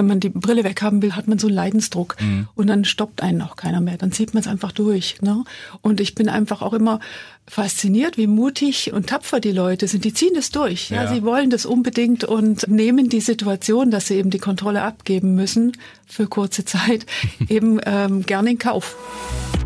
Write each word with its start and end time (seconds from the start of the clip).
wenn 0.00 0.06
man 0.06 0.20
die 0.20 0.30
Brille 0.30 0.64
weghaben 0.64 1.02
will, 1.02 1.14
hat 1.14 1.28
man 1.28 1.38
so 1.38 1.46
einen 1.46 1.56
Leidensdruck 1.56 2.16
mhm. 2.20 2.48
und 2.54 2.68
dann 2.68 2.86
stoppt 2.86 3.22
einen 3.22 3.42
auch 3.42 3.56
keiner 3.56 3.82
mehr. 3.82 3.98
Dann 3.98 4.12
zieht 4.12 4.32
man 4.32 4.40
es 4.40 4.48
einfach 4.48 4.72
durch. 4.72 5.20
Ne? 5.20 5.44
Und 5.82 6.00
ich 6.00 6.14
bin 6.14 6.30
einfach 6.30 6.62
auch 6.62 6.72
immer 6.72 7.00
fasziniert, 7.46 8.16
wie 8.16 8.26
mutig 8.26 8.94
und 8.94 9.08
tapfer 9.08 9.40
die 9.40 9.52
Leute 9.52 9.88
sind. 9.88 10.04
Die 10.04 10.14
ziehen 10.14 10.32
das 10.34 10.50
durch. 10.50 10.88
Ja, 10.88 11.04
ja 11.04 11.12
sie 11.12 11.22
wollen 11.22 11.50
das 11.50 11.66
unbedingt 11.66 12.24
und 12.24 12.66
nehmen 12.66 13.10
die 13.10 13.20
Situation, 13.20 13.90
dass 13.90 14.06
sie 14.06 14.14
eben 14.14 14.30
die 14.30 14.38
Kontrolle 14.38 14.82
abgeben 14.82 15.34
müssen 15.34 15.76
für 16.06 16.26
kurze 16.26 16.64
Zeit, 16.64 17.04
eben 17.50 17.78
ähm, 17.84 18.22
gerne 18.22 18.52
in 18.52 18.58
Kauf. 18.58 18.96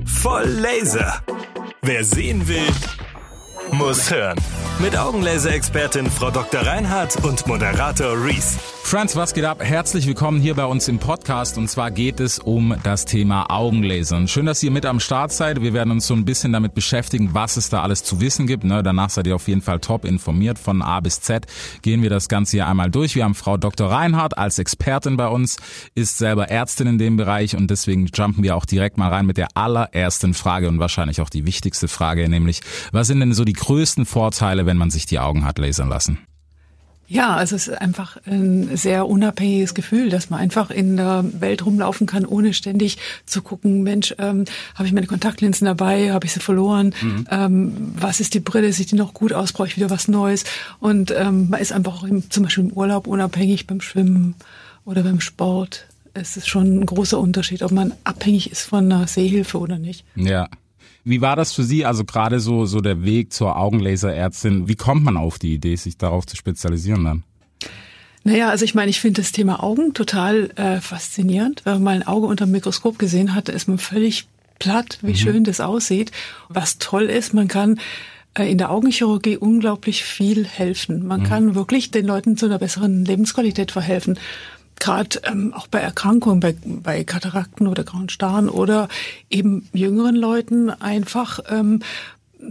Voll 0.05 0.48
Laser. 0.48 1.23
Wer 1.82 2.03
sehen 2.03 2.48
will, 2.48 2.66
muss 3.71 4.11
hören. 4.11 4.39
Mit 4.80 4.96
Augenlaser-Expertin 4.96 6.11
Frau 6.11 6.32
Dr. 6.32 6.62
Reinhardt 6.62 7.25
und 7.25 7.46
Moderator 7.46 8.16
Reese. 8.25 8.59
Franz, 8.87 9.16
was 9.16 9.32
geht 9.32 9.46
ab? 9.46 9.64
Herzlich 9.64 10.07
willkommen 10.07 10.41
hier 10.41 10.55
bei 10.55 10.66
uns 10.66 10.89
im 10.89 10.98
Podcast 10.98 11.57
und 11.57 11.69
zwar 11.69 11.91
geht 11.91 12.21
es 12.21 12.38
um 12.38 12.77
das 12.84 13.06
Thema 13.06 13.51
Augenlasern. 13.51 14.29
Schön, 14.29 14.45
dass 14.45 14.62
ihr 14.62 14.70
mit 14.70 14.84
am 14.84 15.01
Start 15.01 15.33
seid. 15.33 15.62
Wir 15.62 15.73
werden 15.73 15.91
uns 15.91 16.06
so 16.06 16.15
ein 16.15 16.27
bisschen 16.27 16.52
damit 16.52 16.75
beschäftigen, 16.75 17.30
was 17.33 17.56
es 17.56 17.70
da 17.70 17.83
alles 17.83 18.05
zu 18.05 18.20
wissen 18.20 18.47
gibt. 18.47 18.62
Ne? 18.62 18.83
Danach 18.83 19.09
seid 19.09 19.27
ihr 19.27 19.34
auf 19.34 19.48
jeden 19.48 19.62
Fall 19.62 19.80
top 19.80 20.05
informiert. 20.05 20.59
Von 20.59 20.83
A 20.83 21.01
bis 21.01 21.23
Z 21.23 21.47
gehen 21.80 22.02
wir 22.02 22.11
das 22.11 22.28
Ganze 22.28 22.59
hier 22.59 22.66
einmal 22.69 22.91
durch. 22.91 23.16
Wir 23.16 23.25
haben 23.25 23.34
Frau 23.34 23.56
Dr. 23.56 23.91
Reinhardt 23.91 24.37
als 24.37 24.59
Expertin 24.59 25.16
bei 25.16 25.28
uns, 25.28 25.56
ist 25.95 26.19
selber 26.19 26.51
Ärztin 26.51 26.87
in 26.87 26.98
dem 26.98 27.16
Bereich 27.16 27.56
und 27.56 27.70
deswegen 27.70 28.06
jumpen 28.14 28.45
wir 28.45 28.55
auch 28.55 28.66
direkt 28.66 28.98
mal 28.98 29.09
rein 29.09 29.27
mit 29.27 29.39
der 29.39 29.48
allerersten 29.55 30.34
Frage 30.34 30.69
und 30.69 30.78
wahrscheinlich 30.78 31.23
auch 31.23 31.30
die 31.30 31.47
wichtigste 31.47 31.89
Frage, 31.89 32.28
nämlich 32.28 32.61
was 32.92 33.06
sind 33.06 33.19
denn 33.19 33.33
so 33.33 33.45
die 33.45 33.55
größten 33.55 34.05
Vorteile, 34.05 34.66
wenn 34.66 34.77
man 34.77 34.91
sich 34.91 35.06
die 35.06 35.19
Augen 35.19 35.47
hat 35.47 35.59
lasern 35.59 35.89
lassen? 35.89 36.19
Ja, 37.06 37.36
also 37.36 37.56
es 37.56 37.68
ist 37.68 37.80
einfach 37.80 38.16
ein 38.26 38.76
sehr 38.76 39.06
unabhängiges 39.06 39.74
Gefühl, 39.74 40.08
dass 40.08 40.30
man 40.30 40.40
einfach 40.40 40.70
in 40.70 40.96
der 40.96 41.24
Welt 41.38 41.64
rumlaufen 41.66 42.06
kann, 42.06 42.24
ohne 42.24 42.54
ständig 42.54 42.98
zu 43.27 43.42
gucken, 43.42 43.82
Mensch, 43.82 44.14
ähm, 44.18 44.44
habe 44.74 44.86
ich 44.86 44.92
meine 44.92 45.06
Kontaktlinsen 45.06 45.66
dabei, 45.66 46.12
habe 46.12 46.27
ich 46.27 46.33
sie 46.33 46.41
verloren, 46.41 46.94
mhm. 47.02 47.27
ähm, 47.30 47.92
was 47.96 48.20
ist 48.20 48.34
die 48.34 48.41
Brille, 48.41 48.72
sieht 48.72 48.91
die 48.91 48.96
noch 48.96 49.12
gut 49.12 49.33
aus, 49.33 49.52
brauche 49.52 49.69
ich 49.69 49.77
wieder 49.77 49.91
was 49.91 50.08
Neues. 50.08 50.44
Und 50.80 51.12
ähm, 51.16 51.50
man 51.50 51.61
ist 51.61 51.72
einfach 51.72 51.98
auch 51.98 52.05
im, 52.05 52.30
zum 52.30 52.44
Beispiel 52.44 52.64
im 52.64 52.72
Urlaub 52.72 53.06
unabhängig 53.06 53.66
beim 53.66 53.80
Schwimmen 53.80 54.34
oder 54.84 55.02
beim 55.02 55.20
Sport. 55.20 55.86
Es 56.14 56.36
ist 56.36 56.48
schon 56.48 56.80
ein 56.80 56.86
großer 56.86 57.18
Unterschied, 57.18 57.62
ob 57.62 57.72
man 57.72 57.92
abhängig 58.05 58.50
ist 58.50 58.62
von 58.62 58.91
einer 58.91 59.06
Sehhilfe 59.06 59.58
oder 59.58 59.78
nicht. 59.78 60.05
Ja. 60.14 60.48
Wie 61.04 61.20
war 61.20 61.36
das 61.36 61.52
für 61.52 61.64
Sie, 61.64 61.84
also 61.84 62.04
gerade 62.04 62.40
so, 62.40 62.66
so 62.66 62.80
der 62.80 63.04
Weg 63.04 63.32
zur 63.32 63.56
Augenlaserärztin? 63.56 64.68
Wie 64.68 64.74
kommt 64.74 65.04
man 65.04 65.16
auf 65.16 65.38
die 65.38 65.54
Idee, 65.54 65.77
sich 65.77 65.98
darauf 65.98 66.27
zu 66.27 66.36
spezialisieren 66.36 67.04
dann? 67.04 67.24
Naja, 68.24 68.48
also 68.48 68.64
ich 68.64 68.74
meine, 68.74 68.90
ich 68.90 69.00
finde 69.00 69.20
das 69.20 69.32
Thema 69.32 69.62
Augen 69.62 69.92
total 69.92 70.50
äh, 70.56 70.80
faszinierend. 70.80 71.60
Wenn 71.64 71.74
man 71.74 71.82
mal 71.82 71.94
ein 71.96 72.06
Auge 72.06 72.27
unter 72.27 72.46
dem 72.46 72.52
Mikroskop 72.52 72.98
gesehen 72.98 73.34
hat, 73.34 73.50
ist 73.50 73.68
man 73.68 73.77
völlig 73.77 74.27
platt, 74.58 74.98
wie 75.02 75.10
mhm. 75.10 75.16
schön 75.16 75.44
das 75.44 75.60
aussieht. 75.60 76.10
Was 76.48 76.78
toll 76.78 77.05
ist, 77.05 77.34
man 77.34 77.48
kann 77.48 77.78
äh, 78.38 78.50
in 78.50 78.56
der 78.56 78.70
Augenchirurgie 78.70 79.36
unglaublich 79.36 80.05
viel 80.05 80.46
helfen. 80.46 81.06
Man 81.06 81.20
mhm. 81.20 81.24
kann 81.24 81.55
wirklich 81.55 81.90
den 81.90 82.06
Leuten 82.06 82.38
zu 82.38 82.46
einer 82.46 82.58
besseren 82.58 83.05
Lebensqualität 83.05 83.72
verhelfen 83.72 84.18
gerade 84.80 85.20
ähm, 85.25 85.53
auch 85.55 85.67
bei 85.67 85.80
Erkrankungen, 85.80 86.41
bei, 86.41 86.56
bei 86.64 87.05
Katarakten 87.05 87.67
oder 87.67 87.84
grauen 87.84 88.08
Starren 88.08 88.48
oder 88.48 88.89
eben 89.30 89.69
jüngeren 89.72 90.17
Leuten 90.17 90.70
einfach 90.70 91.41
ähm, 91.48 91.80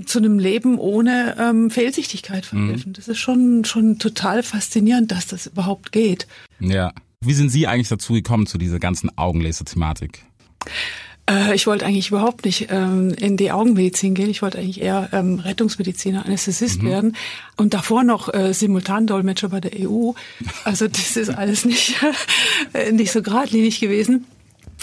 zu 0.05 0.19
einem 0.19 0.39
Leben 0.39 0.79
ohne 0.79 1.35
ähm, 1.39 1.69
Fehlsichtigkeit 1.69 2.45
verhelfen. 2.45 2.89
Mhm. 2.91 2.93
Das 2.93 3.07
ist 3.07 3.19
schon 3.19 3.65
schon 3.65 3.99
total 3.99 4.43
faszinierend, 4.43 5.11
dass 5.11 5.27
das 5.27 5.47
überhaupt 5.47 5.91
geht. 5.91 6.27
Ja. 6.59 6.93
Wie 7.25 7.33
sind 7.33 7.49
Sie 7.49 7.67
eigentlich 7.67 7.87
dazu 7.87 8.13
gekommen 8.13 8.47
zu 8.47 8.57
dieser 8.57 8.79
ganzen 8.79 9.17
Augenlaser-Thematik? 9.17 10.25
Äh, 11.29 11.55
ich 11.55 11.67
wollte 11.67 11.85
eigentlich 11.85 12.09
überhaupt 12.09 12.45
nicht 12.45 12.67
ähm, 12.69 13.13
in 13.19 13.37
die 13.37 13.51
Augenmedizin 13.51 14.13
gehen. 14.13 14.29
Ich 14.29 14.41
wollte 14.41 14.57
eigentlich 14.59 14.81
eher 14.81 15.09
ähm, 15.13 15.39
Rettungsmediziner, 15.39 16.25
Anästhesist 16.25 16.81
mhm. 16.81 16.87
werden 16.87 17.17
und 17.55 17.73
davor 17.73 18.03
noch 18.03 18.33
äh, 18.33 18.53
Simultandolmetscher 18.53 19.49
bei 19.49 19.61
der 19.61 19.71
EU. 19.87 20.11
Also 20.63 20.87
das 20.87 21.15
ist 21.15 21.29
alles 21.29 21.65
nicht, 21.65 21.95
äh, 22.73 22.91
nicht 22.91 23.11
so 23.11 23.21
geradlinig 23.21 23.79
gewesen. 23.79 24.25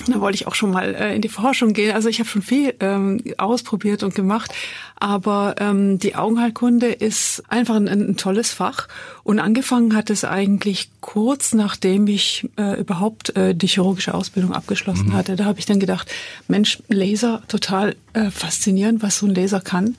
Da 0.07 0.21
wollte 0.21 0.37
ich 0.37 0.47
auch 0.47 0.55
schon 0.55 0.71
mal 0.71 0.95
äh, 0.95 1.15
in 1.15 1.23
die 1.23 1.29
Forschung 1.29 1.73
gehen. 1.73 1.95
Also 1.95 2.09
ich 2.09 2.19
habe 2.19 2.29
schon 2.29 2.43
viel 2.43 2.75
ähm, 2.81 3.23
ausprobiert 3.39 4.03
und 4.03 4.15
gemacht. 4.15 4.53
Aber 4.97 5.55
ähm, 5.59 5.99
die 5.99 6.15
Augenheilkunde 6.15 6.89
ist 6.89 7.43
einfach 7.49 7.77
ein, 7.77 7.89
ein, 7.89 8.17
tolles 8.17 8.53
Fach. 8.53 8.87
Und 9.25 9.39
angefangen 9.39 9.97
hat 9.97 10.11
es 10.11 10.25
eigentlich 10.25 10.91
kurz 11.01 11.55
nachdem 11.55 12.07
ich 12.07 12.49
äh, 12.59 12.79
überhaupt 12.79 13.35
äh, 13.37 13.55
die 13.55 13.67
chirurgische 13.67 14.15
Ausbildung 14.15 14.53
abgeschlossen 14.53 15.09
mhm. 15.09 15.13
hatte. 15.15 15.37
Da 15.37 15.47
habe 15.47 15.59
ich 15.59 15.67
dann 15.67 15.81
gedacht, 15.81 16.11
Mensch, 16.49 16.83
Laser, 16.89 17.43
total 17.49 17.97
äh, 18.13 18.31
faszinierend, 18.31 19.03
was 19.03 19.19
so 19.19 19.27
ein 19.27 19.35
Laser 19.35 19.61
kann. 19.61 19.97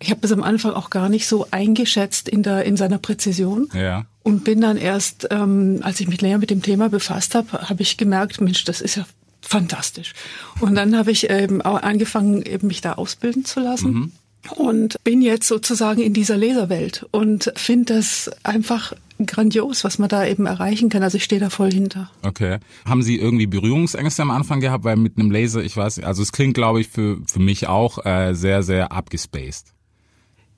Ich 0.00 0.10
habe 0.10 0.20
das 0.20 0.32
am 0.32 0.42
Anfang 0.42 0.72
auch 0.72 0.90
gar 0.90 1.08
nicht 1.08 1.28
so 1.28 1.46
eingeschätzt 1.52 2.28
in 2.28 2.42
der 2.42 2.64
in 2.64 2.76
seiner 2.76 2.98
Präzision. 2.98 3.68
Ja. 3.72 4.04
Und 4.24 4.42
bin 4.42 4.60
dann 4.60 4.76
erst, 4.76 5.28
ähm, 5.30 5.80
als 5.82 6.00
ich 6.00 6.08
mich 6.08 6.20
näher 6.20 6.38
mit 6.38 6.50
dem 6.50 6.62
Thema 6.62 6.88
befasst 6.88 7.36
habe, 7.36 7.68
habe 7.68 7.82
ich 7.82 7.96
gemerkt, 7.96 8.40
Mensch, 8.40 8.64
das 8.64 8.80
ist 8.80 8.96
ja 8.96 9.04
fantastisch. 9.52 10.14
Und 10.60 10.74
dann 10.74 10.96
habe 10.96 11.10
ich 11.10 11.28
eben 11.28 11.60
auch 11.60 11.82
angefangen, 11.82 12.42
eben 12.42 12.68
mich 12.68 12.80
da 12.80 12.94
ausbilden 12.94 13.44
zu 13.44 13.60
lassen. 13.60 13.92
Mhm. 13.92 14.12
Und 14.56 14.96
bin 15.04 15.22
jetzt 15.22 15.46
sozusagen 15.46 16.02
in 16.02 16.14
dieser 16.14 16.36
Leserwelt 16.36 17.06
und 17.12 17.52
finde 17.54 17.94
das 17.94 18.28
einfach 18.42 18.92
grandios, 19.24 19.84
was 19.84 20.00
man 20.00 20.08
da 20.08 20.26
eben 20.26 20.46
erreichen 20.46 20.88
kann. 20.88 21.04
Also 21.04 21.16
ich 21.16 21.22
stehe 21.22 21.40
da 21.40 21.48
voll 21.48 21.70
hinter. 21.70 22.10
Okay. 22.22 22.58
Haben 22.84 23.04
Sie 23.04 23.18
irgendwie 23.18 23.46
Berührungsängste 23.46 24.22
am 24.22 24.32
Anfang 24.32 24.58
gehabt? 24.58 24.82
Weil 24.82 24.96
mit 24.96 25.16
einem 25.16 25.30
Laser, 25.30 25.62
ich 25.62 25.76
weiß, 25.76 26.00
also 26.00 26.22
es 26.22 26.32
klingt, 26.32 26.54
glaube 26.54 26.80
ich, 26.80 26.88
für, 26.88 27.18
für 27.24 27.38
mich 27.38 27.68
auch 27.68 28.04
äh, 28.04 28.34
sehr, 28.34 28.64
sehr 28.64 28.90
abgespaced. 28.90 29.66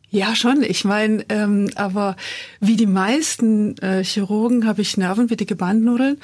Ja, 0.08 0.34
schon. 0.34 0.62
Ich 0.62 0.84
meine, 0.84 1.26
ähm, 1.28 1.68
aber 1.74 2.16
wie 2.60 2.76
die 2.76 2.86
meisten 2.86 3.76
äh, 3.78 4.02
Chirurgen 4.02 4.66
habe 4.66 4.80
ich 4.80 4.96
nervenwittige 4.96 5.56
Bandnudeln 5.56 6.18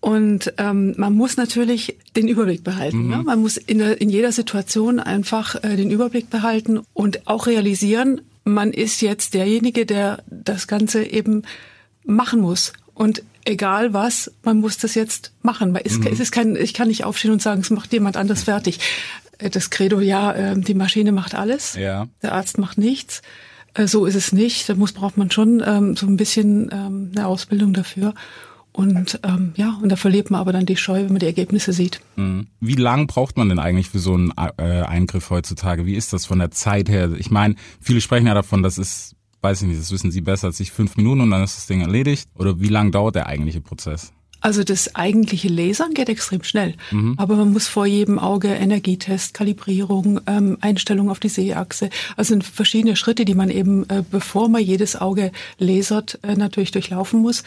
und 0.00 0.54
ähm, 0.56 0.94
man 0.96 1.14
muss 1.14 1.36
natürlich 1.36 1.98
den 2.16 2.26
Überblick 2.26 2.64
behalten. 2.64 3.04
Mhm. 3.04 3.10
Ne? 3.10 3.22
Man 3.22 3.40
muss 3.40 3.58
in, 3.58 3.80
in 3.80 4.08
jeder 4.08 4.32
Situation 4.32 4.98
einfach 4.98 5.62
äh, 5.62 5.76
den 5.76 5.90
Überblick 5.90 6.30
behalten 6.30 6.80
und 6.94 7.26
auch 7.26 7.46
realisieren, 7.46 8.22
man 8.44 8.72
ist 8.72 9.02
jetzt 9.02 9.34
derjenige, 9.34 9.84
der 9.84 10.22
das 10.28 10.66
Ganze 10.66 11.04
eben 11.04 11.42
machen 12.04 12.40
muss. 12.40 12.72
Und 12.94 13.22
egal 13.44 13.92
was, 13.92 14.32
man 14.42 14.60
muss 14.60 14.78
das 14.78 14.94
jetzt 14.94 15.32
machen. 15.42 15.76
Es, 15.84 15.98
mhm. 15.98 16.06
es 16.06 16.20
ist 16.20 16.32
kein, 16.32 16.56
ich 16.56 16.72
kann 16.72 16.88
nicht 16.88 17.04
aufstehen 17.04 17.32
und 17.32 17.42
sagen, 17.42 17.60
es 17.60 17.70
macht 17.70 17.92
jemand 17.92 18.16
anders 18.16 18.44
fertig. 18.44 18.80
Äh, 19.38 19.50
das 19.50 19.68
Credo, 19.68 20.00
ja, 20.00 20.32
äh, 20.32 20.58
die 20.58 20.74
Maschine 20.74 21.12
macht 21.12 21.34
alles, 21.34 21.74
ja. 21.74 22.08
der 22.22 22.32
Arzt 22.32 22.56
macht 22.56 22.78
nichts. 22.78 23.20
Äh, 23.74 23.86
so 23.86 24.06
ist 24.06 24.14
es 24.14 24.32
nicht. 24.32 24.66
Da 24.68 24.74
muss 24.74 24.92
braucht 24.92 25.18
man 25.18 25.30
schon 25.30 25.62
ähm, 25.64 25.96
so 25.96 26.06
ein 26.06 26.16
bisschen 26.16 26.70
ähm, 26.72 27.12
eine 27.14 27.26
Ausbildung 27.26 27.74
dafür. 27.74 28.14
Und 28.72 29.20
ähm, 29.24 29.52
ja, 29.56 29.78
und 29.82 29.88
da 29.88 29.96
verliert 29.96 30.30
man 30.30 30.40
aber 30.40 30.52
dann 30.52 30.66
die 30.66 30.76
Scheu, 30.76 31.02
wenn 31.02 31.12
man 31.12 31.18
die 31.18 31.26
Ergebnisse 31.26 31.72
sieht. 31.72 32.00
Mhm. 32.16 32.46
Wie 32.60 32.74
lang 32.74 33.06
braucht 33.06 33.36
man 33.36 33.48
denn 33.48 33.58
eigentlich 33.58 33.90
für 33.90 33.98
so 33.98 34.14
einen 34.14 34.32
äh, 34.36 34.82
Eingriff 34.82 35.30
heutzutage? 35.30 35.86
Wie 35.86 35.96
ist 35.96 36.12
das 36.12 36.26
von 36.26 36.38
der 36.38 36.50
Zeit 36.50 36.88
her? 36.88 37.10
Ich 37.18 37.30
meine, 37.30 37.56
viele 37.80 38.00
sprechen 38.00 38.26
ja 38.26 38.34
davon, 38.34 38.62
das 38.62 38.78
ist, 38.78 39.16
weiß 39.42 39.62
ich 39.62 39.68
nicht, 39.68 39.80
das 39.80 39.90
wissen 39.90 40.10
Sie 40.10 40.20
besser 40.20 40.48
als 40.48 40.60
ich, 40.60 40.70
fünf 40.70 40.96
Minuten 40.96 41.20
und 41.22 41.30
dann 41.30 41.42
ist 41.42 41.56
das 41.56 41.66
Ding 41.66 41.80
erledigt. 41.80 42.28
Oder 42.34 42.60
wie 42.60 42.68
lang 42.68 42.92
dauert 42.92 43.16
der 43.16 43.26
eigentliche 43.26 43.60
Prozess? 43.60 44.12
Also 44.40 44.64
das 44.64 44.94
eigentliche 44.94 45.48
Lasern 45.48 45.92
geht 45.92 46.08
extrem 46.08 46.42
schnell, 46.42 46.74
mhm. 46.90 47.14
aber 47.18 47.36
man 47.36 47.52
muss 47.52 47.68
vor 47.68 47.84
jedem 47.84 48.18
Auge 48.18 48.48
Energietest, 48.48 49.34
Kalibrierung, 49.34 50.20
ähm, 50.26 50.56
Einstellung 50.62 51.10
auf 51.10 51.20
die 51.20 51.28
Sehachse, 51.28 51.90
also 52.16 52.30
sind 52.30 52.44
verschiedene 52.44 52.96
Schritte, 52.96 53.26
die 53.26 53.34
man 53.34 53.50
eben, 53.50 53.84
äh, 53.90 54.02
bevor 54.10 54.48
man 54.48 54.62
jedes 54.62 54.96
Auge 54.96 55.30
lasert, 55.58 56.18
äh, 56.22 56.36
natürlich 56.36 56.70
durchlaufen 56.70 57.20
muss. 57.20 57.44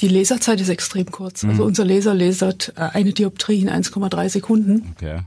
Die 0.00 0.08
Laserzeit 0.08 0.60
ist 0.60 0.68
extrem 0.68 1.10
kurz. 1.10 1.44
Also 1.44 1.46
mhm. 1.46 1.50
Also 1.50 1.64
unser 1.64 1.84
Laser 1.84 2.14
lasert 2.14 2.72
äh, 2.76 2.80
eine 2.80 3.12
Dioptrie 3.12 3.60
in 3.60 3.68
1,3 3.68 4.28
Sekunden. 4.28 4.94
Okay. 4.96 5.20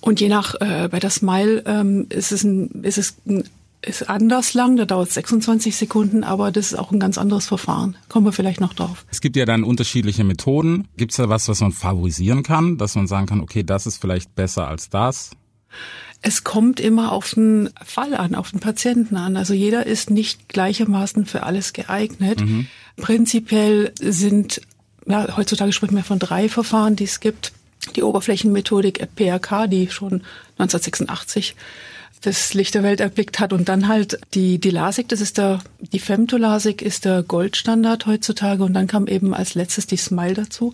Und 0.00 0.20
je 0.20 0.28
nach, 0.28 0.54
äh, 0.60 0.88
bei 0.90 0.98
der 0.98 1.10
Smile 1.10 1.62
ähm, 1.66 2.06
ist 2.08 2.32
es 2.32 2.44
ein, 2.44 2.82
ist 2.82 2.98
es 2.98 3.16
ein, 3.26 3.44
ist 3.82 4.08
anders 4.08 4.54
lang, 4.54 4.76
da 4.76 4.84
dauert 4.84 5.12
26 5.12 5.76
Sekunden, 5.76 6.24
aber 6.24 6.50
das 6.50 6.72
ist 6.72 6.78
auch 6.78 6.90
ein 6.90 6.98
ganz 6.98 7.18
anderes 7.18 7.46
Verfahren. 7.46 7.96
Kommen 8.08 8.26
wir 8.26 8.32
vielleicht 8.32 8.60
noch 8.60 8.74
drauf. 8.74 9.04
Es 9.10 9.20
gibt 9.20 9.36
ja 9.36 9.44
dann 9.44 9.62
unterschiedliche 9.62 10.24
Methoden. 10.24 10.88
Gibt 10.96 11.12
es 11.12 11.18
da 11.18 11.28
was, 11.28 11.48
was 11.48 11.60
man 11.60 11.72
favorisieren 11.72 12.42
kann, 12.42 12.78
dass 12.78 12.96
man 12.96 13.06
sagen 13.06 13.26
kann, 13.26 13.40
okay, 13.40 13.62
das 13.62 13.86
ist 13.86 13.98
vielleicht 13.98 14.34
besser 14.34 14.66
als 14.66 14.90
das? 14.90 15.30
Es 16.22 16.42
kommt 16.42 16.80
immer 16.80 17.12
auf 17.12 17.34
den 17.34 17.70
Fall 17.84 18.14
an, 18.14 18.34
auf 18.34 18.50
den 18.50 18.60
Patienten 18.60 19.16
an. 19.16 19.36
Also 19.36 19.54
jeder 19.54 19.86
ist 19.86 20.10
nicht 20.10 20.48
gleichermaßen 20.48 21.26
für 21.26 21.42
alles 21.44 21.72
geeignet. 21.72 22.40
Mhm. 22.40 22.66
Prinzipiell 22.96 23.92
sind, 24.00 24.60
ja, 25.06 25.36
heutzutage 25.36 25.72
spricht 25.72 25.92
man 25.92 26.02
von 26.02 26.18
drei 26.18 26.48
Verfahren, 26.48 26.96
die 26.96 27.04
es 27.04 27.20
gibt. 27.20 27.52
Die 27.94 28.02
Oberflächenmethodik 28.02 29.06
PRK, 29.14 29.66
die 29.68 29.88
schon 29.90 30.22
1986 30.58 31.54
das 32.22 32.54
Licht 32.54 32.74
der 32.74 32.82
Welt 32.82 33.00
erblickt 33.00 33.38
hat. 33.38 33.52
Und 33.52 33.68
dann 33.68 33.88
halt 33.88 34.18
die, 34.34 34.58
die 34.58 34.70
LASIK, 34.70 35.08
das 35.08 35.20
ist 35.20 35.38
der, 35.38 35.60
die 35.92 35.98
Femtolasik 35.98 36.82
ist 36.82 37.04
der 37.04 37.22
Goldstandard 37.22 38.06
heutzutage. 38.06 38.64
Und 38.64 38.74
dann 38.74 38.86
kam 38.86 39.06
eben 39.06 39.34
als 39.34 39.54
letztes 39.54 39.86
die 39.86 39.96
Smile 39.96 40.34
dazu. 40.34 40.72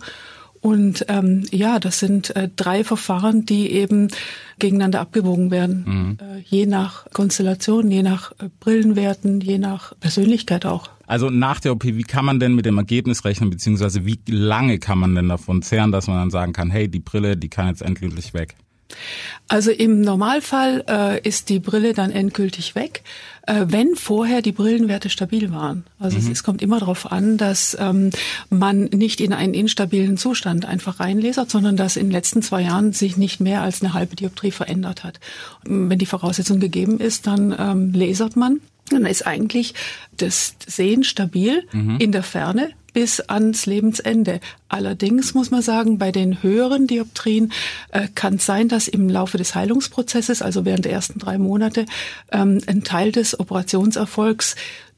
Und 0.63 1.05
ähm, 1.09 1.45
ja, 1.51 1.77
das 1.77 1.99
sind 1.99 2.33
äh, 2.37 2.47
drei 2.55 2.85
Verfahren, 2.85 3.45
die 3.45 3.69
eben 3.71 4.07
gegeneinander 4.59 5.01
abgewogen 5.01 5.51
werden, 5.51 5.83
mhm. 5.85 6.17
äh, 6.21 6.39
je 6.39 6.65
nach 6.65 7.05
Konstellation, 7.11 7.91
je 7.91 8.01
nach 8.01 8.31
äh, 8.39 8.47
Brillenwerten, 8.61 9.41
je 9.41 9.57
nach 9.57 9.93
Persönlichkeit 9.99 10.65
auch. 10.65 10.89
Also 11.05 11.29
nach 11.29 11.59
der 11.59 11.73
OP, 11.73 11.83
wie 11.83 12.03
kann 12.03 12.25
man 12.25 12.39
denn 12.39 12.55
mit 12.55 12.65
dem 12.65 12.77
Ergebnis 12.77 13.25
rechnen, 13.25 13.49
beziehungsweise 13.49 14.05
wie 14.05 14.19
lange 14.27 14.79
kann 14.79 14.99
man 14.99 15.15
denn 15.15 15.29
davon 15.29 15.61
zehren, 15.61 15.91
dass 15.91 16.07
man 16.07 16.17
dann 16.17 16.31
sagen 16.31 16.53
kann, 16.53 16.71
hey, 16.71 16.87
die 16.87 16.99
Brille, 16.99 17.35
die 17.37 17.49
kann 17.49 17.67
jetzt 17.67 17.81
endgültig 17.81 18.33
weg? 18.33 18.55
Also 19.47 19.71
im 19.71 20.01
Normalfall 20.01 20.83
äh, 20.87 21.27
ist 21.27 21.49
die 21.49 21.59
Brille 21.59 21.93
dann 21.93 22.11
endgültig 22.11 22.75
weg, 22.75 23.03
äh, 23.45 23.65
wenn 23.67 23.95
vorher 23.95 24.41
die 24.41 24.51
Brillenwerte 24.51 25.09
stabil 25.09 25.51
waren. 25.51 25.85
Also 25.99 26.17
mhm. 26.17 26.23
es, 26.25 26.31
es, 26.31 26.43
kommt 26.43 26.61
immer 26.61 26.79
darauf 26.79 27.11
an, 27.11 27.37
dass 27.37 27.77
ähm, 27.79 28.11
man 28.49 28.85
nicht 28.85 29.21
in 29.21 29.33
einen 29.33 29.53
instabilen 29.53 30.17
Zustand 30.17 30.65
einfach 30.65 30.99
reinlasert, 30.99 31.49
sondern 31.49 31.75
dass 31.75 31.97
in 31.97 32.07
den 32.07 32.11
letzten 32.11 32.41
zwei 32.41 32.61
Jahren 32.61 32.93
sich 32.93 33.17
nicht 33.17 33.39
mehr 33.39 33.61
als 33.61 33.81
eine 33.81 33.93
halbe 33.93 34.15
Dioptrie 34.15 34.51
verändert 34.51 35.03
hat. 35.03 35.19
Wenn 35.63 35.99
die 35.99 36.05
Voraussetzung 36.05 36.59
gegeben 36.59 36.99
ist, 36.99 37.27
dann 37.27 37.55
ähm, 37.57 37.93
lasert 37.93 38.35
man. 38.35 38.59
Dann 38.93 39.05
ist 39.05 39.25
eigentlich 39.25 39.73
das 40.17 40.55
Sehen 40.65 41.03
stabil 41.03 41.67
mhm. 41.71 41.97
in 41.99 42.11
der 42.11 42.23
Ferne 42.23 42.71
bis 42.93 43.19
ans 43.19 43.65
Lebensende. 43.65 44.39
Allerdings 44.69 45.33
muss 45.33 45.51
man 45.51 45.61
sagen, 45.61 45.97
bei 45.97 46.11
den 46.11 46.43
höheren 46.43 46.87
Dioptrien 46.87 47.51
äh, 47.91 48.07
kann 48.13 48.35
es 48.35 48.45
sein, 48.45 48.69
dass 48.69 48.87
im 48.87 49.09
Laufe 49.09 49.37
des 49.37 49.55
Heilungsprozesses, 49.55 50.41
also 50.41 50.63
während 50.63 50.85
der 50.85 50.93
ersten 50.93 51.19
drei 51.19 51.37
Monate, 51.37 51.85
ähm, 52.31 52.61
ein 52.67 52.83
Teil 52.83 53.11
des 53.11 53.39
Operationserfolgs 53.39 54.55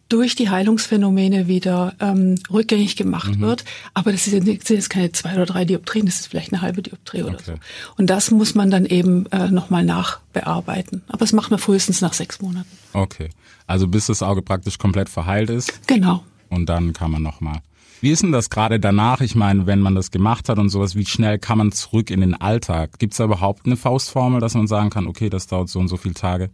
durch 0.09 0.35
die 0.35 0.49
Heilungsphänomene 0.49 1.47
wieder 1.47 1.95
ähm, 1.99 2.35
rückgängig 2.51 2.95
gemacht 2.95 3.37
mhm. 3.37 3.41
wird. 3.41 3.65
Aber 3.93 4.11
das 4.11 4.25
sind 4.25 4.47
jetzt 4.47 4.89
keine 4.89 5.11
zwei 5.11 5.33
oder 5.33 5.45
drei 5.45 5.65
Dioptrien, 5.65 6.05
das 6.05 6.21
ist 6.21 6.27
vielleicht 6.27 6.53
eine 6.53 6.61
halbe 6.61 6.81
Dioptrie 6.81 7.23
oder 7.23 7.35
okay. 7.35 7.43
so. 7.45 7.53
Und 7.97 8.09
das 8.09 8.31
muss 8.31 8.55
man 8.55 8.69
dann 8.69 8.85
eben 8.85 9.25
äh, 9.27 9.49
nochmal 9.49 9.83
nachbearbeiten. 9.83 11.03
Aber 11.07 11.19
das 11.19 11.33
macht 11.33 11.49
man 11.51 11.59
frühestens 11.59 12.01
nach 12.01 12.13
sechs 12.13 12.41
Monaten. 12.41 12.69
Okay. 12.93 13.29
Also 13.67 13.87
bis 13.87 14.05
das 14.05 14.21
Auge 14.21 14.41
praktisch 14.41 14.77
komplett 14.77 15.09
verheilt 15.09 15.49
ist. 15.49 15.87
Genau. 15.87 16.23
Und 16.49 16.67
dann 16.69 16.93
kann 16.93 17.11
man 17.11 17.23
nochmal. 17.23 17.61
Wie 18.01 18.11
ist 18.11 18.21
denn 18.21 18.31
das 18.31 18.49
gerade 18.49 18.79
danach? 18.79 19.21
Ich 19.21 19.35
meine, 19.35 19.65
wenn 19.65 19.79
man 19.79 19.95
das 19.95 20.11
gemacht 20.11 20.49
hat 20.49 20.59
und 20.59 20.69
sowas, 20.69 20.95
wie 20.95 21.05
schnell 21.05 21.39
kann 21.39 21.57
man 21.57 21.71
zurück 21.71 22.11
in 22.11 22.21
den 22.21 22.35
Alltag? 22.35 22.99
Gibt 22.99 23.13
es 23.13 23.17
da 23.17 23.23
überhaupt 23.23 23.65
eine 23.65 23.77
Faustformel, 23.77 24.39
dass 24.39 24.53
man 24.53 24.67
sagen 24.67 24.91
kann, 24.91 25.07
okay, 25.07 25.29
das 25.29 25.47
dauert 25.47 25.69
so 25.69 25.79
und 25.79 25.87
so 25.87 25.97
viele 25.97 26.13
Tage? 26.13 26.51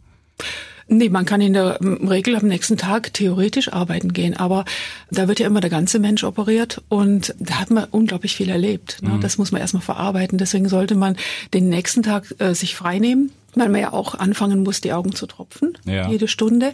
Nee, 0.87 1.07
man 1.07 1.25
kann 1.25 1.39
in 1.39 1.53
der 1.53 1.79
Regel 1.81 2.35
am 2.35 2.47
nächsten 2.47 2.75
Tag 2.75 3.13
theoretisch 3.13 3.71
arbeiten 3.71 4.11
gehen, 4.11 4.35
aber 4.35 4.65
da 5.09 5.29
wird 5.29 5.39
ja 5.39 5.47
immer 5.47 5.61
der 5.61 5.69
ganze 5.69 5.99
Mensch 5.99 6.25
operiert 6.25 6.81
und 6.89 7.33
da 7.39 7.61
hat 7.61 7.71
man 7.71 7.85
unglaublich 7.85 8.35
viel 8.35 8.49
erlebt. 8.49 9.01
Ne? 9.01 9.11
Mhm. 9.11 9.21
Das 9.21 9.37
muss 9.37 9.53
man 9.53 9.61
erstmal 9.61 9.83
verarbeiten. 9.83 10.37
Deswegen 10.37 10.67
sollte 10.67 10.95
man 10.95 11.15
den 11.53 11.69
nächsten 11.69 12.03
Tag 12.03 12.35
äh, 12.39 12.53
sich 12.53 12.75
freinehmen, 12.75 13.31
weil 13.55 13.69
man 13.69 13.79
ja 13.79 13.93
auch 13.93 14.15
anfangen 14.15 14.63
muss, 14.63 14.81
die 14.81 14.91
Augen 14.91 15.15
zu 15.15 15.27
tropfen, 15.27 15.77
ja. 15.85 16.09
jede 16.09 16.27
Stunde. 16.27 16.73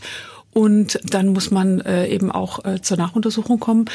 Und 0.58 1.00
dann 1.04 1.28
muss 1.28 1.52
man 1.52 1.82
äh, 1.82 2.08
eben 2.08 2.32
auch 2.32 2.66
äh, 2.66 2.82
zur 2.82 2.98
Nachuntersuchung 2.98 3.60
kommen. 3.60 3.86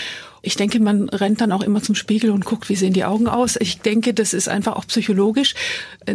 Ich 0.43 0.55
denke, 0.55 0.79
man 0.79 1.09
rennt 1.09 1.41
dann 1.41 1.50
auch 1.50 1.64
immer 1.64 1.82
zum 1.82 1.97
Spiegel 1.97 2.31
und 2.31 2.44
guckt, 2.44 2.69
wie 2.69 2.76
sehen 2.76 2.93
die 2.93 3.05
Augen 3.05 3.26
aus. 3.26 3.56
Ich 3.59 3.81
denke, 3.81 4.14
das 4.14 4.32
ist 4.32 4.49
einfach 4.49 4.76
auch 4.76 4.87
psychologisch 4.87 5.56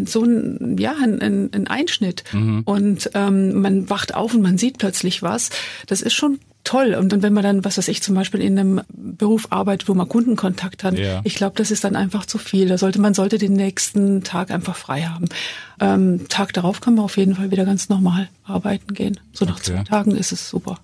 so 0.06 0.24
ein, 0.24 0.78
ja, 0.78 0.96
ein, 1.04 1.50
ein 1.54 1.68
Einschnitt. 1.68 2.24
Mhm. 2.32 2.62
Und 2.64 3.10
ähm, 3.14 3.60
man 3.60 3.90
wacht 3.90 4.16
auf 4.16 4.34
und 4.36 4.42
man 4.42 4.58
sieht 4.58 4.78
plötzlich 4.78 5.22
was. 5.22 5.50
Das 5.86 6.02
ist 6.02 6.14
schon 6.14 6.40
toll. 6.68 6.96
Und 6.96 7.14
dann, 7.14 7.22
wenn 7.24 7.34
man 7.34 7.44
dann, 7.44 7.64
was 7.64 7.78
weiß 7.78 7.88
ich, 7.88 8.04
zum 8.04 8.14
Beispiel 8.14 8.42
in 8.42 8.60
einem 8.60 8.82
Beruf 8.90 9.48
arbeitet, 9.52 9.88
wo 9.88 9.94
man 9.94 10.10
Kundenkontakt 10.10 10.84
hat, 10.84 10.98
ja. 10.98 11.22
ich 11.24 11.36
glaube, 11.36 11.56
das 11.56 11.72
ist 11.72 11.86
dann 11.86 11.96
einfach 11.96 12.26
zu 12.26 12.38
viel. 12.38 12.68
Da 12.68 12.78
sollte 12.78 13.00
man 13.00 13.14
sollte 13.14 13.38
den 13.38 13.54
nächsten 13.54 14.24
Tag 14.24 14.52
einfach 14.52 14.76
frei 14.76 15.04
haben. 15.04 15.30
Ähm, 15.80 16.28
Tag 16.28 16.52
darauf 16.54 16.82
kann 16.82 16.96
man 16.96 17.06
auf 17.06 17.16
jeden 17.16 17.36
Fall 17.36 17.52
wieder 17.52 17.64
ganz 17.64 17.88
normal 17.88 18.28
arbeiten 18.44 18.94
gehen. 18.94 19.18
So 19.32 19.46
nach 19.46 19.60
okay. 19.60 19.76
zwei 19.76 19.84
Tagen 19.84 20.12
ist 20.12 20.34
es 20.34 20.50
super. 20.50 20.78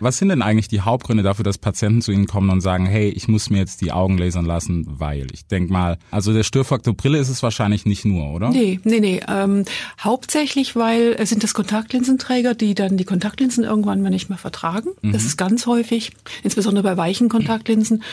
Was 0.00 0.18
sind 0.18 0.28
denn 0.28 0.42
eigentlich 0.42 0.68
die 0.68 0.80
Hauptgründe 0.80 1.22
dafür, 1.22 1.44
dass 1.44 1.58
Patienten 1.58 2.02
zu 2.02 2.12
Ihnen 2.12 2.26
kommen 2.26 2.50
und 2.50 2.60
sagen, 2.60 2.86
hey, 2.86 3.08
ich 3.08 3.26
muss 3.26 3.50
mir 3.50 3.58
jetzt 3.58 3.80
die 3.80 3.90
Augen 3.90 4.16
lasern 4.16 4.44
lassen, 4.44 4.86
weil 4.86 5.26
ich 5.32 5.46
denk 5.46 5.70
mal, 5.70 5.98
also 6.10 6.32
der 6.32 6.44
Störfaktor 6.44 6.94
Brille 6.94 7.18
ist 7.18 7.28
es 7.28 7.42
wahrscheinlich 7.42 7.84
nicht 7.84 8.04
nur, 8.04 8.30
oder? 8.30 8.50
Nee, 8.50 8.78
nee, 8.84 9.00
nee. 9.00 9.20
Ähm, 9.26 9.64
hauptsächlich, 10.00 10.76
weil 10.76 11.16
es 11.18 11.30
sind 11.30 11.42
das 11.42 11.52
Kontaktlinsenträger, 11.52 12.54
die 12.54 12.74
dann 12.74 12.96
die 12.96 13.04
Kontaktlinsen 13.04 13.64
irgendwann 13.64 14.00
mal 14.00 14.10
nicht 14.10 14.28
mehr 14.28 14.38
vertragen. 14.38 14.90
Mhm. 15.02 15.12
Das 15.12 15.24
ist 15.24 15.36
ganz 15.36 15.66
häufig, 15.66 16.12
insbesondere 16.44 16.84
bei 16.84 16.96
weichen 16.96 17.28
Kontaktlinsen. 17.28 18.04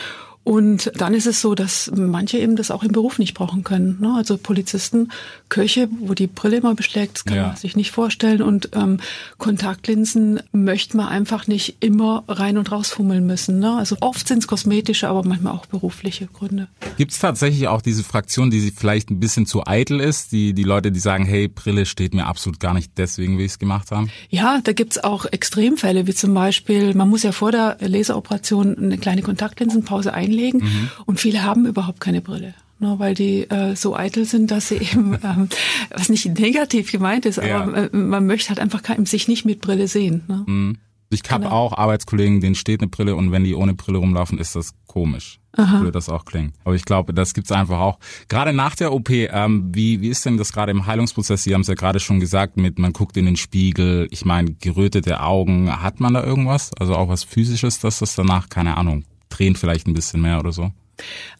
Und 0.46 0.92
dann 0.94 1.12
ist 1.12 1.26
es 1.26 1.40
so, 1.40 1.56
dass 1.56 1.90
manche 1.92 2.38
eben 2.38 2.54
das 2.54 2.70
auch 2.70 2.84
im 2.84 2.92
Beruf 2.92 3.18
nicht 3.18 3.34
brauchen 3.34 3.64
können. 3.64 3.96
Ne? 4.00 4.14
Also 4.16 4.38
Polizisten, 4.38 5.10
Köche, 5.48 5.88
wo 5.98 6.14
die 6.14 6.28
Brille 6.28 6.58
immer 6.58 6.76
beschlägt, 6.76 7.16
das 7.16 7.24
kann 7.24 7.36
ja. 7.36 7.46
man 7.48 7.56
sich 7.56 7.74
nicht 7.74 7.90
vorstellen. 7.90 8.42
Und 8.42 8.68
ähm, 8.74 9.00
Kontaktlinsen 9.38 10.38
möchte 10.52 10.98
man 10.98 11.08
einfach 11.08 11.48
nicht 11.48 11.78
immer 11.80 12.22
rein 12.28 12.58
und 12.58 12.70
rausfummeln 12.70 13.26
müssen. 13.26 13.58
Ne? 13.58 13.74
Also 13.76 13.96
oft 14.02 14.28
sind 14.28 14.38
es 14.38 14.46
kosmetische, 14.46 15.08
aber 15.08 15.24
manchmal 15.24 15.52
auch 15.52 15.66
berufliche 15.66 16.28
Gründe. 16.28 16.68
Gibt 16.96 17.10
es 17.10 17.18
tatsächlich 17.18 17.66
auch 17.66 17.82
diese 17.82 18.04
Fraktion, 18.04 18.48
die 18.48 18.70
vielleicht 18.70 19.10
ein 19.10 19.18
bisschen 19.18 19.46
zu 19.46 19.66
eitel 19.66 19.98
ist? 19.98 20.30
Die, 20.30 20.54
die 20.54 20.62
Leute, 20.62 20.92
die 20.92 21.00
sagen, 21.00 21.26
hey, 21.26 21.48
Brille 21.48 21.86
steht 21.86 22.14
mir 22.14 22.26
absolut 22.26 22.60
gar 22.60 22.72
nicht, 22.72 22.92
deswegen 22.98 23.36
will 23.36 23.46
ich 23.46 23.52
es 23.52 23.58
gemacht 23.58 23.90
haben? 23.90 24.12
Ja, 24.30 24.60
da 24.62 24.72
gibt's 24.72 25.02
auch 25.02 25.24
Extremfälle, 25.24 26.06
wie 26.06 26.14
zum 26.14 26.34
Beispiel, 26.34 26.94
man 26.94 27.10
muss 27.10 27.24
ja 27.24 27.32
vor 27.32 27.50
der 27.50 27.78
Laseroperation 27.80 28.78
eine 28.78 28.98
kleine 28.98 29.22
Kontaktlinsenpause 29.22 30.14
einlegen 30.14 30.35
hinlegen. 30.36 30.60
Mhm. 30.60 30.90
Und 31.06 31.20
viele 31.20 31.42
haben 31.42 31.66
überhaupt 31.66 32.00
keine 32.00 32.20
Brille. 32.20 32.54
Ne, 32.78 32.96
weil 32.98 33.14
die 33.14 33.48
äh, 33.48 33.74
so 33.74 33.96
eitel 33.96 34.26
sind, 34.26 34.50
dass 34.50 34.68
sie 34.68 34.76
eben, 34.76 35.16
ähm, 35.24 35.48
was 35.90 36.10
nicht 36.10 36.26
negativ 36.38 36.92
gemeint 36.92 37.24
ist, 37.24 37.38
ja. 37.38 37.62
aber 37.62 37.90
äh, 37.90 37.96
man 37.96 38.26
möchte 38.26 38.50
halt 38.50 38.60
einfach 38.60 38.82
kein, 38.82 39.06
sich 39.06 39.28
nicht 39.28 39.46
mit 39.46 39.62
Brille 39.62 39.88
sehen. 39.88 40.24
Ne? 40.28 40.44
Mhm. 40.46 40.78
Ich 41.08 41.22
habe 41.30 41.44
genau. 41.44 41.56
auch 41.56 41.72
Arbeitskollegen, 41.72 42.42
denen 42.42 42.54
steht 42.54 42.82
eine 42.82 42.90
Brille 42.90 43.16
und 43.16 43.32
wenn 43.32 43.44
die 43.44 43.54
ohne 43.54 43.72
Brille 43.72 43.96
rumlaufen, 43.96 44.38
ist 44.38 44.56
das 44.56 44.72
komisch. 44.86 45.38
Aha. 45.56 45.78
Würde 45.78 45.92
das 45.92 46.10
auch 46.10 46.26
klingen. 46.26 46.52
Aber 46.64 46.74
ich 46.74 46.84
glaube, 46.84 47.14
das 47.14 47.32
gibt's 47.32 47.50
einfach 47.50 47.78
auch. 47.78 47.98
Gerade 48.28 48.52
nach 48.52 48.74
der 48.74 48.92
OP, 48.92 49.08
ähm, 49.10 49.70
wie, 49.72 50.02
wie 50.02 50.08
ist 50.08 50.26
denn 50.26 50.36
das 50.36 50.52
gerade 50.52 50.72
im 50.72 50.84
Heilungsprozess? 50.84 51.44
Sie 51.44 51.54
haben 51.54 51.62
es 51.62 51.68
ja 51.68 51.74
gerade 51.74 51.98
schon 52.00 52.20
gesagt, 52.20 52.58
mit 52.58 52.78
man 52.78 52.92
guckt 52.92 53.16
in 53.16 53.24
den 53.24 53.36
Spiegel, 53.36 54.06
ich 54.10 54.26
meine, 54.26 54.52
gerötete 54.52 55.20
Augen, 55.20 55.80
hat 55.80 56.00
man 56.00 56.12
da 56.12 56.22
irgendwas? 56.22 56.72
Also 56.78 56.94
auch 56.94 57.08
was 57.08 57.24
physisches, 57.24 57.80
dass 57.80 58.00
das 58.00 58.14
danach, 58.16 58.50
keine 58.50 58.76
Ahnung, 58.76 59.04
tränt 59.36 59.58
vielleicht 59.58 59.86
ein 59.86 59.94
bisschen 59.94 60.20
mehr 60.20 60.38
oder 60.38 60.52
so? 60.52 60.72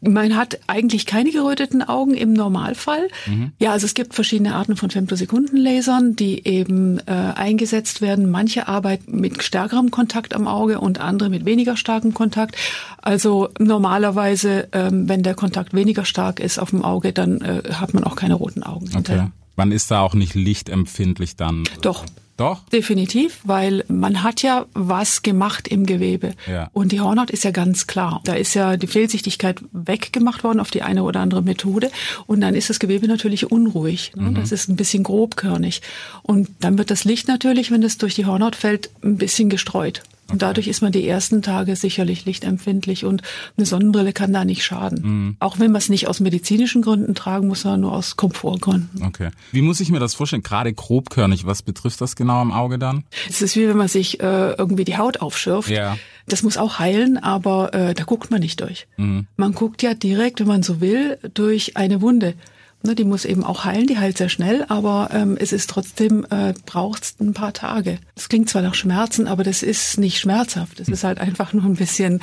Man 0.03 0.37
hat 0.37 0.59
eigentlich 0.67 1.07
keine 1.07 1.31
geröteten 1.31 1.83
Augen 1.83 2.15
im 2.15 2.35
Normalfall. 2.35 3.09
Mhm. 3.27 3.53
Ja, 3.59 3.73
also 3.73 3.87
es 3.87 3.95
gibt 3.95 4.15
verschiedene 4.15 4.55
Arten 4.55 4.77
von 4.77 4.91
Femtosekundenlasern, 4.91 6.15
die 6.15 6.47
eben 6.47 6.99
äh, 7.07 7.13
eingesetzt 7.13 8.03
werden. 8.03 8.31
Manche 8.31 8.69
arbeiten 8.69 9.19
mit 9.19 9.43
stärkerem 9.43 9.91
Kontakt 9.91 10.35
am 10.35 10.47
Auge 10.47 10.79
und 10.81 11.01
andere 11.01 11.31
mit 11.31 11.47
weniger 11.47 11.77
starkem 11.77 12.13
Kontakt. 12.13 12.57
Also 13.01 13.49
normalerweise, 13.59 14.69
ähm, 14.73 15.09
wenn 15.09 15.23
der 15.23 15.35
Kontakt 15.35 15.73
weniger 15.73 16.05
stark 16.05 16.39
ist 16.39 16.59
auf 16.59 16.71
dem 16.71 16.85
Auge, 16.85 17.15
dann 17.15 17.41
äh, 17.41 17.63
hat 17.73 17.95
man 17.95 18.05
auch 18.05 18.17
keine 18.17 18.35
roten 18.35 18.63
Augen. 18.63 18.91
Okay. 18.95 19.29
Man 19.57 19.73
ist 19.73 19.91
da 19.91 20.01
auch 20.01 20.13
nicht 20.13 20.35
lichtempfindlich 20.35 21.37
dann. 21.37 21.65
Doch. 21.81 22.05
Doch? 22.37 22.65
Definitiv, 22.69 23.41
weil 23.45 23.85
man 23.89 24.23
hat 24.23 24.43
ja 24.43 24.67
was 24.75 25.23
gemacht 25.23 25.69
im 25.69 25.87
Gewebe. 25.87 26.35
Ja. 26.47 26.69
Und 26.75 26.93
die 26.93 27.01
Hornhaut 27.01 27.31
ist 27.31 27.45
ja 27.45 27.51
ganz 27.51 27.87
klar. 27.87 28.21
Da 28.25 28.35
ist 28.35 28.53
ja 28.55 28.77
die 28.77 28.87
Fehlsichtigkeit 28.87 29.63
weggemacht 29.73 30.45
worden 30.45 30.61
auf 30.61 30.71
die 30.71 30.83
eine 30.83 31.03
oder 31.03 31.21
andere 31.21 31.43
Methode. 31.43 31.91
Und 32.27 32.43
dann 32.43 32.55
ist 32.55 32.69
das 32.69 32.79
Gewebe 32.79 33.09
natürlich 33.09 33.51
unruhig. 33.51 34.13
Ne? 34.15 34.31
Mhm. 34.31 34.35
Das 34.35 34.53
ist 34.53 34.69
ein 34.69 34.77
bisschen 34.77 35.03
grobkörnig. 35.03 35.81
Und 36.23 36.51
dann 36.61 36.77
wird 36.77 36.91
das 36.91 37.05
Licht 37.05 37.27
natürlich, 37.27 37.71
wenn 37.71 37.83
es 37.83 37.97
durch 37.97 38.15
die 38.15 38.27
Hornhaut 38.27 38.57
fällt, 38.57 38.91
ein 39.03 39.17
bisschen 39.17 39.49
gestreut. 39.49 40.03
Und 40.31 40.43
dadurch 40.43 40.67
ist 40.67 40.83
man 40.83 40.93
die 40.93 41.07
ersten 41.07 41.41
Tage 41.41 41.77
sicherlich 41.77 42.25
lichtempfindlich 42.25 43.05
und 43.05 43.23
eine 43.57 43.67
Sonnenbrille 43.67 44.13
kann 44.13 44.33
da 44.33 44.45
nicht 44.45 44.65
schaden. 44.65 45.03
Mhm. 45.03 45.37
Auch 45.39 45.59
wenn 45.59 45.71
man 45.71 45.79
es 45.79 45.89
nicht 45.89 46.09
aus 46.09 46.21
medizinischen 46.21 46.83
Gründen 46.83 47.15
tragen 47.15 47.47
muss, 47.47 47.63
sondern 47.63 47.83
nur 47.83 47.93
aus 47.93 48.17
Komfortgründen. 48.17 49.03
Okay. 49.05 49.31
Wie 49.53 49.63
muss 49.63 49.81
ich 49.81 49.91
mir 49.91 50.01
das 50.01 50.15
vorstellen? 50.15 50.43
Gerade 50.43 50.73
grobkörnig, 50.73 51.47
was 51.47 51.63
betrifft 51.63 52.01
das 52.01 52.17
genau 52.17 52.41
am 52.41 52.53
Auge 52.53 52.79
dann? 52.79 53.05
Es 53.29 53.41
ist 53.41 53.57
wie 53.57 53.69
wenn 53.69 53.77
man 53.77 53.89
sich 53.89 54.21
äh, 54.21 54.53
irgendwie 54.53 54.85
die 54.85 54.97
Haut 54.97 55.21
aufschürft. 55.21 55.71
Ja. 55.71 55.97
Das 56.27 56.43
muss 56.43 56.57
auch 56.57 56.81
heilen, 56.81 57.19
aber 57.19 57.73
äh, 57.73 57.95
da 57.95 58.03
guckt 58.03 58.31
man 58.33 58.41
nicht 58.41 58.61
durch. 58.61 58.89
Mhm. 58.97 59.29
Man 59.37 59.53
guckt 59.53 59.83
ja 59.83 59.95
direkt, 59.95 60.41
wenn 60.41 60.49
man 60.49 60.65
so 60.65 60.81
will, 60.81 61.19
durch 61.35 61.77
eine 61.77 62.01
Wunde. 62.01 62.35
Ne, 62.83 62.95
die 62.95 63.05
muss 63.05 63.25
eben 63.25 63.43
auch 63.43 63.65
heilen, 63.65 63.87
die 63.87 63.99
heilt 63.99 64.19
sehr 64.19 64.29
schnell, 64.29 64.65
aber 64.69 65.09
ähm, 65.13 65.37
es 65.41 65.53
ist 65.53 65.71
trotzdem, 65.71 66.27
äh, 66.31 66.55
braucht 66.67 67.21
ein 67.21 67.35
paar 67.35 67.53
Tage. 67.53 67.99
Das 68.15 68.29
klingt 68.29 68.49
zwar 68.49 68.63
nach 68.63 68.75
Schmerzen, 68.75 69.27
aber 69.27 69.43
das 69.45 69.63
ist 69.63 69.99
nicht 69.99 70.19
schmerzhaft. 70.19 70.79
Das 70.79 70.89
ist 70.89 71.03
halt 71.03 71.19
einfach 71.19 71.53
nur 71.53 71.65
ein 71.65 71.77
bisschen, 71.77 72.21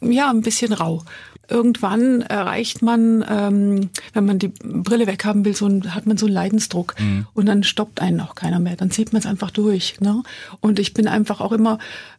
ja, 0.00 0.30
ein 0.30 0.42
bisschen 0.42 0.72
rau. 0.72 1.04
Irgendwann 1.48 2.20
erreicht 2.22 2.82
man, 2.82 3.24
ähm, 3.28 3.90
wenn 4.12 4.26
man 4.26 4.38
die 4.38 4.48
Brille 4.48 5.06
weghaben 5.06 5.44
will, 5.44 5.54
so 5.54 5.66
ein, 5.66 5.94
hat 5.94 6.06
man 6.06 6.16
so 6.16 6.26
einen 6.26 6.34
Leidensdruck 6.34 6.94
mhm. 6.98 7.26
und 7.34 7.46
dann 7.46 7.62
stoppt 7.62 8.00
einen 8.00 8.20
auch 8.20 8.34
keiner 8.34 8.58
mehr. 8.58 8.76
Dann 8.76 8.90
zieht 8.90 9.12
man 9.12 9.20
es 9.20 9.26
einfach 9.26 9.50
durch. 9.50 10.00
Ne? 10.00 10.22
Und 10.60 10.78
ich 10.78 10.94
bin 10.94 11.08
einfach 11.08 11.40
auch 11.40 11.52
immer 11.52 11.78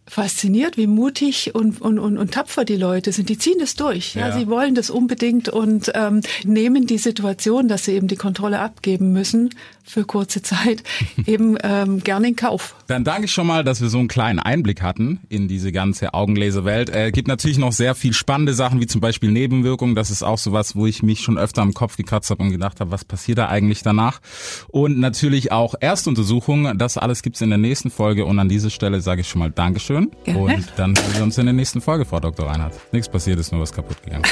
fasziniert, 0.10 0.76
wie 0.76 0.88
mutig 0.88 1.54
und, 1.54 1.80
und, 1.82 2.00
und, 2.00 2.18
und 2.18 2.32
tapfer 2.32 2.66
die 2.66 2.76
Leute 2.76 3.12
sind. 3.12 3.30
Die 3.30 3.38
ziehen 3.38 3.58
das 3.60 3.76
durch. 3.76 4.16
Ja. 4.16 4.30
ja. 4.30 4.38
Sie 4.38 4.48
wollen 4.48 4.74
das 4.74 4.90
unbedingt 4.90 5.50
und 5.50 5.92
ähm, 5.94 6.22
nehmen 6.44 6.88
die 6.88 6.98
Situation, 6.98 7.68
dass 7.68 7.86
sie 7.86 7.94
eben 7.94 8.08
die 8.08 8.16
Kontrolle 8.16 8.60
abgeben 8.60 9.14
müssen 9.14 9.52
für 9.84 10.06
kurze 10.06 10.42
Zeit, 10.42 10.84
eben 11.26 11.58
ähm, 11.64 12.04
gerne 12.04 12.30
in 12.30 12.36
Kauf. 12.36 12.76
Dann 12.88 13.04
danke 13.04 13.26
ich 13.26 13.32
schon 13.32 13.48
mal, 13.48 13.64
dass 13.64 13.82
wir 13.82 13.90
so 13.90 14.00
einen 14.00 14.08
kleinen 14.08 14.40
Einblick 14.40 14.82
hatten 14.82 15.20
in 15.30 15.48
diese 15.48 15.72
ganze 15.72 16.14
Augenlaserwelt. 16.14 16.90
Äh, 16.90 17.12
gibt 17.12 17.28
natürlich 17.28 17.58
noch 17.58 17.72
sehr 17.72 17.94
viel 17.94 18.14
spannende 18.14 18.54
Sachen, 18.54 18.82
wie 18.82 18.88
zum 18.88 19.02
Beispiel 19.02 19.19
Nebenwirkungen. 19.28 19.96
Das 19.96 20.12
ist 20.12 20.24
auch 20.24 20.38
sowas, 20.38 20.76
wo 20.76 20.86
ich 20.86 21.04
mich 21.04 21.20
schon 21.20 21.38
öfter 21.38 21.62
am 21.62 21.74
Kopf 21.74 21.98
gekratzt 21.98 22.30
habe 22.30 22.44
und 22.44 22.52
gedacht 22.52 22.80
habe, 22.80 22.92
was 22.92 23.04
passiert 23.04 23.38
da 23.38 23.50
eigentlich 23.50 23.84
danach? 23.84 24.22
Und 24.70 24.98
natürlich 25.00 25.52
auch 25.52 25.76
Erstuntersuchungen. 25.80 26.78
Das 26.78 26.98
alles 26.98 27.22
gibt's 27.22 27.42
in 27.42 27.50
der 27.50 27.58
nächsten 27.58 27.90
Folge. 27.90 28.26
Und 28.26 28.40
an 28.40 28.50
dieser 28.50 28.70
Stelle 28.70 29.02
sage 29.02 29.22
ich 29.22 29.30
schon 29.30 29.40
mal 29.40 29.52
Dankeschön. 29.52 29.80
Dankeschön. 29.80 30.12
Gerne. 30.24 30.56
Und 30.56 30.74
dann 30.78 30.96
sehen 30.96 31.16
wir 31.16 31.24
uns 31.24 31.38
in 31.38 31.46
der 31.46 31.54
nächsten 31.54 31.82
Folge, 31.82 32.06
Frau 32.06 32.20
Dr. 32.20 32.48
Reinhardt. 32.48 32.74
Nichts 32.92 33.10
passiert, 33.10 33.40
ist 33.40 33.52
nur 33.52 33.62
was 33.62 33.72
kaputt 33.72 34.02
gegangen. 34.04 34.24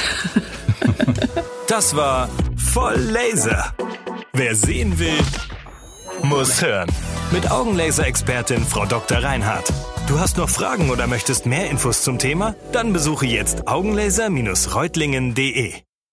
das 1.68 1.96
war 1.96 2.28
voll 2.56 2.96
Laser. 2.96 3.74
Wer 4.32 4.54
sehen 4.54 4.98
will, 4.98 5.18
muss 6.22 6.62
hören. 6.62 6.90
Mit 7.32 7.50
Augenlaser-Expertin 7.50 8.64
Frau 8.64 8.86
Dr. 8.86 9.18
Reinhardt. 9.18 9.72
Du 10.08 10.18
hast 10.18 10.38
noch 10.38 10.48
Fragen 10.48 10.88
oder 10.88 11.06
möchtest 11.06 11.44
mehr 11.44 11.68
Infos 11.68 12.02
zum 12.02 12.18
Thema? 12.18 12.54
Dann 12.72 12.94
besuche 12.94 13.26
jetzt 13.26 13.68
augenlaser-reutlingen.de. 13.68 15.74